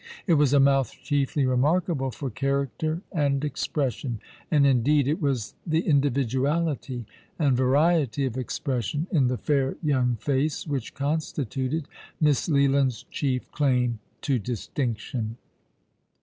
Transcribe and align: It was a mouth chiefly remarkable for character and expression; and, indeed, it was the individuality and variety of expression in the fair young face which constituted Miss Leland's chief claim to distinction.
It 0.25 0.33
was 0.33 0.51
a 0.51 0.59
mouth 0.59 0.93
chiefly 1.03 1.45
remarkable 1.45 2.09
for 2.09 2.31
character 2.31 3.03
and 3.11 3.45
expression; 3.45 4.19
and, 4.49 4.65
indeed, 4.65 5.07
it 5.07 5.21
was 5.21 5.53
the 5.63 5.87
individuality 5.87 7.05
and 7.37 7.55
variety 7.55 8.25
of 8.25 8.35
expression 8.35 9.05
in 9.11 9.27
the 9.27 9.37
fair 9.37 9.77
young 9.83 10.15
face 10.15 10.65
which 10.65 10.95
constituted 10.95 11.87
Miss 12.19 12.49
Leland's 12.49 13.03
chief 13.11 13.51
claim 13.51 13.99
to 14.21 14.39
distinction. 14.39 15.37